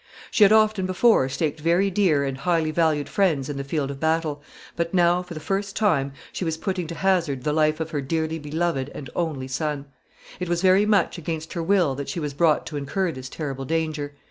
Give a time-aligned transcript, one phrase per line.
[0.31, 3.99] She had often before staked very dear and highly valued friends in the field of
[3.99, 4.41] battle,
[4.75, 8.01] but now, for the first time, she was putting to hazard the life of her
[8.01, 9.85] dearly beloved and only son.
[10.39, 13.65] It was very much against her will that she was brought to incur this terrible
[13.65, 14.15] danger.